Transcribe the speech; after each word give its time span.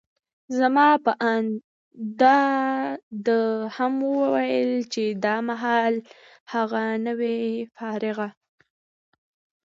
زما 0.57 0.87
په 1.05 1.11
اند، 1.33 1.51
ده 2.19 2.39
دا 3.27 3.39
هم 3.75 3.93
وویل 4.19 4.71
چي 4.93 5.03
دا 5.25 5.35
مهال 5.49 5.93
هغه، 6.53 6.83
نه 7.05 7.13
وي 7.19 7.39
فارغه. 7.75 8.27